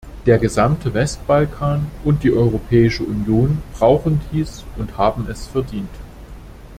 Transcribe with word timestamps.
Der 0.25 0.39
gesamte 0.39 0.95
Westbalkan 0.95 1.85
und 2.03 2.23
die 2.23 2.31
Europäische 2.33 3.03
Union 3.03 3.61
brauchen 3.77 4.19
dies 4.31 4.63
und 4.77 4.97
haben 4.97 5.27
es 5.29 5.45
verdient. 5.45 5.91